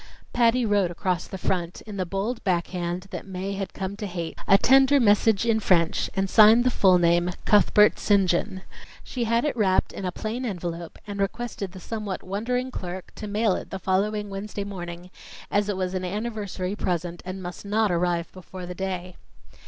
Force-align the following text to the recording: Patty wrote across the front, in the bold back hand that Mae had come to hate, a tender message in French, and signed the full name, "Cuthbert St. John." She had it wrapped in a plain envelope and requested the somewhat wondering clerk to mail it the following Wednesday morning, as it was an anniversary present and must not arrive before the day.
Patty 0.33 0.65
wrote 0.65 0.89
across 0.89 1.27
the 1.27 1.37
front, 1.37 1.81
in 1.81 1.97
the 1.97 2.07
bold 2.07 2.43
back 2.43 2.65
hand 2.69 3.05
that 3.11 3.27
Mae 3.27 3.53
had 3.53 3.71
come 3.71 3.95
to 3.97 4.07
hate, 4.07 4.35
a 4.47 4.57
tender 4.57 4.99
message 4.99 5.45
in 5.45 5.59
French, 5.59 6.09
and 6.15 6.27
signed 6.27 6.63
the 6.63 6.71
full 6.71 6.97
name, 6.97 7.29
"Cuthbert 7.45 7.99
St. 7.99 8.27
John." 8.27 8.63
She 9.03 9.25
had 9.25 9.45
it 9.45 9.55
wrapped 9.55 9.93
in 9.93 10.03
a 10.03 10.11
plain 10.11 10.43
envelope 10.43 10.97
and 11.05 11.19
requested 11.19 11.73
the 11.73 11.79
somewhat 11.79 12.23
wondering 12.23 12.71
clerk 12.71 13.11
to 13.13 13.27
mail 13.27 13.53
it 13.53 13.69
the 13.69 13.77
following 13.77 14.31
Wednesday 14.31 14.63
morning, 14.63 15.11
as 15.51 15.69
it 15.69 15.77
was 15.77 15.93
an 15.93 16.03
anniversary 16.03 16.75
present 16.75 17.21
and 17.23 17.43
must 17.43 17.63
not 17.63 17.91
arrive 17.91 18.31
before 18.31 18.65
the 18.65 18.73
day. 18.73 19.17